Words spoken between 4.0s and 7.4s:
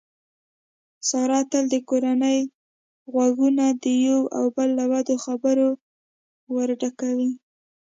یو او بل له بدو خبرو ورډکوي.